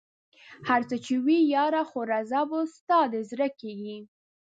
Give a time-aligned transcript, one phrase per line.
[0.67, 3.97] هر څه چې وي ياره خو رضا به ستا د زړه کېږي